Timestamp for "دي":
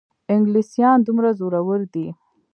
1.93-2.07